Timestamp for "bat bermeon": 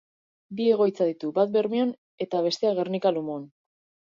1.35-1.93